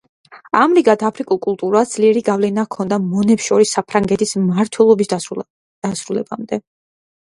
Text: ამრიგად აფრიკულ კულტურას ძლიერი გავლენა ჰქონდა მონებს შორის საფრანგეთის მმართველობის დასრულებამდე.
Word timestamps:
ამრიგად 0.59 1.03
აფრიკულ 1.09 1.39
კულტურას 1.43 1.91
ძლიერი 1.97 2.25
გავლენა 2.31 2.67
ჰქონდა 2.69 3.01
მონებს 3.05 3.53
შორის 3.53 3.77
საფრანგეთის 3.79 4.37
მმართველობის 4.43 5.17
დასრულებამდე. 5.17 6.65